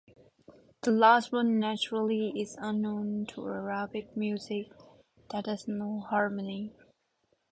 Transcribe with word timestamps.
The 0.81 0.89
last 0.89 1.31
one 1.31 1.59
naturally 1.59 2.29
is 2.29 2.57
unknown 2.59 3.27
to 3.35 3.43
Arabian 3.45 4.07
music 4.15 4.71
that 5.29 5.45
has 5.45 5.67
no 5.67 5.99
harmony. 5.99 6.73